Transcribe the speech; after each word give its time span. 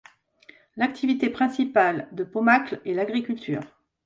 L’activité 0.77 1.29
principale 1.29 2.07
de 2.11 2.23
Pomacle 2.23 2.81
est 2.87 2.95
l’agriculture. 2.95 3.61